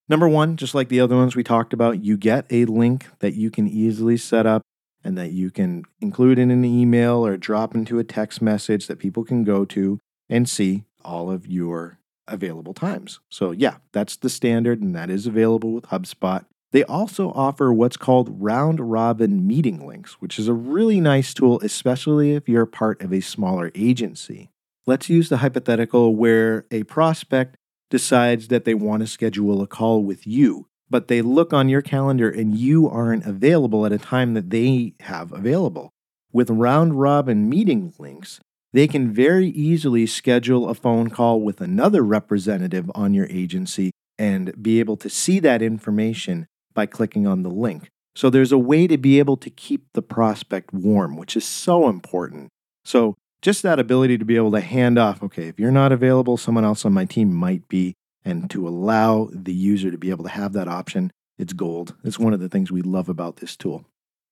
Number 0.10 0.28
one, 0.28 0.58
just 0.58 0.74
like 0.74 0.90
the 0.90 1.00
other 1.00 1.16
ones 1.16 1.36
we 1.36 1.44
talked 1.44 1.72
about, 1.72 2.04
you 2.04 2.18
get 2.18 2.48
a 2.50 2.66
link 2.66 3.06
that 3.20 3.36
you 3.36 3.52
can 3.52 3.68
easily 3.68 4.18
set 4.18 4.48
up 4.48 4.64
and 5.04 5.16
that 5.18 5.32
you 5.32 5.52
can 5.52 5.86
include 6.02 6.40
in 6.40 6.50
an 6.50 6.66
email 6.66 7.26
or 7.26 7.38
drop 7.38 7.76
into 7.76 8.00
a 8.00 8.04
text 8.04 8.42
message 8.42 8.88
that 8.88 8.98
people 8.98 9.24
can 9.24 9.44
go 9.44 9.66
to 9.66 10.00
and 10.28 10.50
see 10.50 10.84
all 11.06 11.30
of 11.30 11.46
your 11.46 12.00
available 12.28 12.74
times. 12.74 13.20
So, 13.30 13.52
yeah, 13.52 13.78
that's 13.92 14.18
the 14.18 14.30
standard 14.30 14.82
and 14.82 14.96
that 14.96 15.12
is 15.12 15.28
available 15.28 15.74
with 15.74 15.86
HubSpot. 15.86 16.46
They 16.72 16.84
also 16.84 17.32
offer 17.32 17.72
what's 17.72 17.98
called 17.98 18.42
round 18.42 18.80
robin 18.80 19.46
meeting 19.48 19.88
links, 19.88 20.14
which 20.14 20.38
is 20.38 20.48
a 20.48 20.54
really 20.54 21.00
nice 21.00 21.34
tool, 21.34 21.60
especially 21.62 22.34
if 22.34 22.50
you're 22.50 22.66
part 22.66 23.02
of 23.02 23.14
a 23.14 23.22
smaller 23.22 23.72
agency. 23.74 24.50
Let's 24.86 25.10
use 25.10 25.30
the 25.30 25.38
hypothetical 25.38 26.16
where 26.16 26.66
a 26.72 26.84
prospect 26.84 27.56
decides 27.90 28.48
that 28.48 28.66
they 28.66 28.74
want 28.74 29.02
to 29.02 29.08
schedule 29.08 29.62
a 29.62 29.68
call 29.68 30.04
with 30.04 30.26
you, 30.28 30.68
but 30.90 31.08
they 31.08 31.22
look 31.22 31.54
on 31.54 31.70
your 31.70 31.82
calendar 31.82 32.30
and 32.30 32.56
you 32.56 32.90
aren't 32.90 33.26
available 33.26 33.86
at 33.86 33.92
a 33.92 33.98
time 33.98 34.34
that 34.34 34.50
they 34.50 34.94
have 35.02 35.32
available. 35.32 35.92
With 36.32 36.50
round 36.50 37.00
robin 37.00 37.50
meeting 37.50 37.94
links, 37.98 38.40
they 38.72 38.88
can 38.88 39.12
very 39.12 39.48
easily 39.48 40.06
schedule 40.06 40.70
a 40.70 40.76
phone 40.76 41.10
call 41.10 41.42
with 41.42 41.60
another 41.60 42.04
representative 42.04 42.90
on 42.94 43.14
your 43.14 43.26
agency 43.28 43.92
and 44.18 44.62
be 44.62 44.80
able 44.80 44.98
to 44.98 45.10
see 45.10 45.40
that 45.40 45.62
information 45.62 46.46
by 46.74 46.86
clicking 46.86 47.26
on 47.26 47.42
the 47.42 47.50
link. 47.50 47.90
So 48.16 48.30
there's 48.30 48.52
a 48.52 48.58
way 48.58 48.86
to 48.86 48.98
be 48.98 49.18
able 49.18 49.38
to 49.38 49.50
keep 49.50 49.88
the 49.94 50.02
prospect 50.02 50.74
warm, 50.74 51.16
which 51.16 51.36
is 51.36 51.46
so 51.46 51.90
important. 51.90 52.50
So 52.84 53.16
just 53.42 53.64
that 53.64 53.80
ability 53.80 54.18
to 54.18 54.26
be 54.26 54.36
able 54.36 54.52
to 54.52 54.62
hand 54.62 55.00
off, 55.00 55.24
okay, 55.24 55.48
if 55.48 55.60
you're 55.60 55.72
not 55.72 55.92
available, 55.92 56.38
someone 56.38 56.66
else 56.66 56.86
on 56.86 56.94
my 56.94 57.06
team 57.06 57.34
might 57.34 57.68
be, 57.68 57.96
and 58.26 58.50
to 58.50 58.68
allow 58.68 59.30
the 59.32 59.54
user 59.54 59.92
to 59.92 59.98
be 59.98 60.10
able 60.10 60.26
to 60.26 60.30
have 60.30 60.54
that 60.54 60.68
option, 60.68 61.12
it's 61.38 61.54
gold. 61.54 61.96
It's 62.04 62.20
one 62.20 62.34
of 62.34 62.40
the 62.40 62.50
things 62.50 62.72
we 62.72 62.82
love 62.82 63.08
about 63.08 63.38
this 63.38 63.56
tool. 63.56 63.86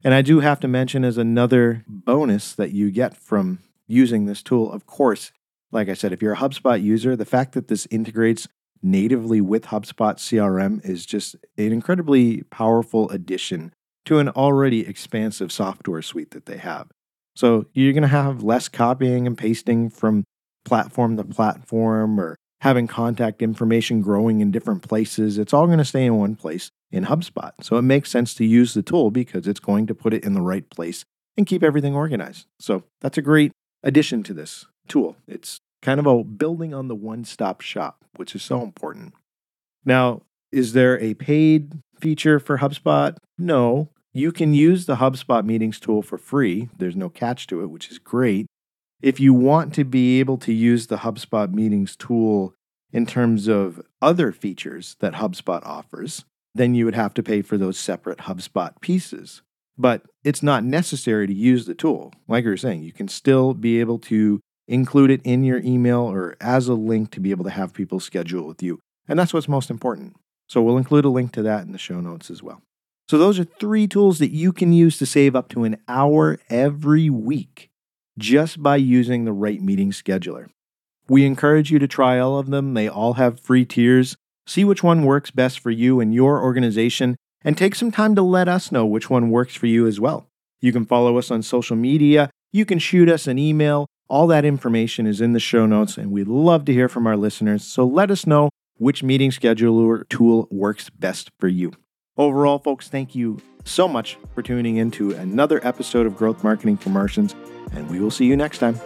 And 0.04 0.14
I 0.14 0.22
do 0.22 0.42
have 0.42 0.60
to 0.60 0.68
mention 0.68 1.04
as 1.04 1.18
another 1.18 1.84
bonus 1.88 2.54
that 2.54 2.72
you 2.72 2.92
get 2.92 3.16
from 3.16 3.60
using 3.88 4.26
this 4.26 4.44
tool, 4.44 4.72
of 4.72 4.86
course, 4.86 5.32
like 5.72 5.90
I 5.90 5.94
said, 5.94 6.14
if 6.14 6.22
you're 6.22 6.34
a 6.34 6.38
HubSpot 6.38 6.82
user, 6.82 7.16
the 7.16 7.26
fact 7.26 7.54
that 7.54 7.68
this 7.68 7.88
integrates 7.90 8.48
natively 8.84 9.42
with 9.42 9.66
HubSpot 9.66 10.16
CRM 10.16 10.86
is 10.88 11.06
just 11.06 11.36
an 11.58 11.72
incredibly 11.72 12.44
powerful 12.44 13.10
addition 13.10 13.74
to 14.06 14.20
an 14.20 14.30
already 14.30 14.88
expansive 14.88 15.52
software 15.52 16.02
suite 16.02 16.32
that 16.32 16.46
they 16.46 16.58
have. 16.58 16.90
So 17.38 17.68
you're 17.74 17.94
going 17.94 18.02
to 18.02 18.08
have 18.08 18.42
less 18.42 18.68
copying 18.68 19.28
and 19.28 19.38
pasting 19.38 19.92
from 19.92 20.24
platform 20.66 21.18
to 21.18 21.24
platform 21.24 22.20
or 22.20 22.36
having 22.62 22.88
contact 22.88 23.44
information 23.44 24.02
growing 24.02 24.42
in 24.42 24.50
different 24.50 24.82
places. 24.82 25.38
It's 25.38 25.54
all 25.54 25.68
going 25.68 25.78
to 25.78 25.86
stay 25.86 26.08
in 26.08 26.18
one 26.18 26.36
place 26.36 26.72
in 26.92 27.06
HubSpot. 27.06 27.52
So 27.62 27.78
it 27.78 27.84
makes 27.84 28.10
sense 28.10 28.34
to 28.36 28.46
use 28.46 28.74
the 28.74 28.82
tool 28.82 29.12
because 29.12 29.48
it's 29.48 29.60
going 29.60 29.86
to 29.86 29.94
put 29.94 30.16
it 30.16 30.24
in 30.24 30.34
the 30.34 30.42
right 30.42 30.68
place 30.72 31.06
and 31.38 31.46
keep 31.46 31.62
everything 31.62 31.94
organized. 31.94 32.48
So 32.60 32.86
that's 33.02 33.20
a 33.20 33.22
great 33.22 33.52
addition 33.84 34.24
to 34.24 34.34
this 34.34 34.66
tool. 34.88 35.16
It's 35.28 35.60
kind 35.84 36.00
of 36.00 36.08
a 36.08 36.24
building 36.24 36.74
on 36.74 36.88
the 36.88 36.96
one 36.96 37.24
stop 37.24 37.62
shop, 37.62 38.04
which 38.16 38.34
is 38.34 38.42
so 38.42 38.64
important. 38.64 39.14
Now, 39.86 40.24
is 40.52 40.74
there 40.74 41.00
a 41.00 41.14
paid 41.14 41.84
feature 42.00 42.40
for 42.40 42.58
HubSpot? 42.58 43.16
No, 43.38 43.92
you 44.20 44.32
can 44.32 44.54
use 44.54 44.86
the 44.86 44.96
HubSpot 44.96 45.46
meetings 45.46 45.80
tool 45.80 46.02
for 46.02 46.18
free. 46.18 46.70
There's 46.78 46.96
no 46.96 47.10
catch 47.10 47.48
to 47.48 47.62
it, 47.62 47.70
which 47.70 47.92
is 47.92 48.00
great. 48.00 48.48
If 49.02 49.20
you 49.20 49.34
want 49.34 49.74
to 49.76 49.84
be 49.84 50.20
able 50.20 50.38
to 50.40 50.54
use 50.54 50.88
the 50.88 50.98
HubSpot 50.98 51.54
meetings 51.54 51.96
tool 51.96 52.54
in 52.92 53.06
terms 53.06 53.48
of 53.48 53.82
other 54.02 54.32
features 54.32 54.96
that 55.00 55.14
HubSpot 55.14 55.64
offers, 55.66 56.26
then 56.56 56.74
you 56.74 56.86
would 56.86 56.96
have 56.96 57.14
to 57.16 57.24
pay 57.24 57.42
for 57.42 57.58
those 57.58 57.78
separate 57.78 58.20
HubSpot 58.20 58.80
pieces. 58.82 59.42
But 59.78 60.04
it's 60.24 60.42
not 60.42 60.64
necessary 60.64 61.28
to 61.28 61.34
use 61.34 61.66
the 61.66 61.76
tool. 61.76 62.12
Like 62.28 62.44
you 62.44 62.50
were 62.50 62.58
saying, 62.58 62.84
you 62.84 62.94
can 62.94 63.08
still 63.08 63.54
be 63.54 63.80
able 63.80 64.00
to 64.00 64.40
include 64.68 65.12
it 65.12 65.22
in 65.24 65.44
your 65.44 65.60
email 65.60 66.02
or 66.02 66.36
as 66.42 66.68
a 66.68 66.74
link 66.74 67.12
to 67.12 67.20
be 67.20 67.32
able 67.32 67.44
to 67.46 67.52
have 67.52 67.74
people 67.74 68.00
schedule 68.00 68.48
with 68.48 68.64
you. 68.64 68.80
And 69.08 69.20
that's 69.20 69.34
what's 69.34 69.48
most 69.48 69.70
important. 69.70 70.16
So 70.50 70.62
we'll 70.62 70.78
include 70.78 71.06
a 71.06 71.10
link 71.10 71.32
to 71.34 71.44
that 71.44 71.66
in 71.66 71.72
the 71.72 71.78
show 71.78 72.02
notes 72.02 72.32
as 72.32 72.42
well. 72.42 72.62
So, 73.10 73.18
those 73.18 73.40
are 73.40 73.46
three 73.46 73.88
tools 73.88 74.20
that 74.20 74.32
you 74.32 74.52
can 74.52 74.74
use 74.74 74.98
to 74.98 75.06
save 75.06 75.36
up 75.36 75.48
to 75.50 75.64
an 75.64 75.78
hour 75.88 76.40
every 76.50 77.10
week 77.10 77.70
just 78.18 78.62
by 78.62 78.76
using 78.76 79.24
the 79.24 79.32
right 79.32 79.62
meeting 79.62 79.92
scheduler. 79.92 80.50
We 81.08 81.26
encourage 81.26 81.72
you 81.72 81.80
to 81.80 81.88
try 81.88 82.20
all 82.20 82.38
of 82.38 82.50
them. 82.50 82.74
They 82.74 82.90
all 82.90 83.14
have 83.14 83.40
free 83.40 83.64
tiers. 83.64 84.18
See 84.46 84.66
which 84.66 84.84
one 84.84 85.04
works 85.04 85.32
best 85.32 85.60
for 85.60 85.72
you 85.72 86.00
and 86.00 86.14
your 86.14 86.42
organization, 86.42 87.16
and 87.44 87.58
take 87.58 87.76
some 87.76 87.92
time 87.92 88.16
to 88.16 88.22
let 88.22 88.48
us 88.50 88.72
know 88.72 88.86
which 88.86 89.10
one 89.10 89.30
works 89.30 89.56
for 89.56 89.68
you 89.68 89.88
as 89.88 90.00
well. 90.00 90.28
You 90.60 90.74
can 90.74 90.86
follow 90.86 91.18
us 91.18 91.32
on 91.32 91.44
social 91.44 91.76
media. 91.76 92.30
You 92.52 92.66
can 92.66 92.80
shoot 92.80 93.08
us 93.10 93.28
an 93.28 93.38
email. 93.38 93.88
All 94.10 94.28
that 94.28 94.46
information 94.46 95.06
is 95.06 95.22
in 95.22 95.34
the 95.34 95.40
show 95.40 95.66
notes, 95.66 95.98
and 95.98 96.12
we'd 96.12 96.28
love 96.28 96.66
to 96.66 96.74
hear 96.74 96.90
from 96.90 97.08
our 97.08 97.18
listeners. 97.18 97.64
So 97.64 97.86
let 97.86 98.10
us 98.10 98.26
know 98.26 98.50
which 98.78 99.04
meeting 99.04 99.32
scheduler 99.32 100.08
tool 100.10 100.48
works 100.50 100.90
best 100.90 101.30
for 101.40 101.48
you. 101.48 101.74
Overall, 102.18 102.58
folks, 102.58 102.90
thank 102.90 103.14
you 103.14 103.40
so 103.64 103.88
much 103.88 104.18
for 104.34 104.42
tuning 104.42 104.78
in 104.78 104.90
to 104.92 105.12
another 105.12 105.66
episode 105.66 106.08
of 106.08 106.16
Growth 106.16 106.44
Marketing 106.44 106.76
for 106.76 106.90
Martians, 106.90 107.36
and 107.74 107.88
we 107.90 108.00
will 108.00 108.10
see 108.10 108.26
you 108.26 108.36
next 108.36 108.58
time. 108.58 108.80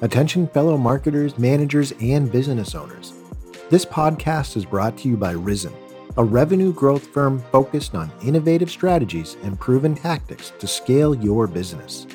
Attention, 0.00 0.48
fellow 0.48 0.78
marketers, 0.78 1.38
managers, 1.38 1.92
and 2.00 2.32
business 2.32 2.74
owners. 2.74 3.12
This 3.68 3.84
podcast 3.84 4.56
is 4.56 4.64
brought 4.64 4.96
to 4.98 5.08
you 5.08 5.16
by 5.16 5.32
Risen, 5.32 5.74
a 6.16 6.24
revenue 6.24 6.72
growth 6.72 7.06
firm 7.06 7.42
focused 7.52 7.94
on 7.94 8.10
innovative 8.24 8.70
strategies 8.70 9.36
and 9.42 9.60
proven 9.60 9.94
tactics 9.94 10.52
to 10.58 10.66
scale 10.66 11.14
your 11.14 11.46
business. 11.46 12.06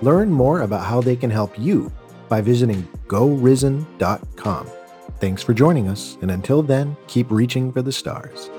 Learn 0.00 0.30
more 0.30 0.62
about 0.62 0.86
how 0.86 1.00
they 1.00 1.16
can 1.16 1.30
help 1.30 1.58
you 1.58 1.92
by 2.28 2.40
visiting 2.40 2.88
gorisen.com. 3.08 4.66
Thanks 5.22 5.40
for 5.40 5.54
joining 5.54 5.86
us, 5.86 6.18
and 6.20 6.32
until 6.32 6.62
then, 6.62 6.96
keep 7.06 7.30
reaching 7.30 7.70
for 7.70 7.80
the 7.80 7.92
stars. 7.92 8.50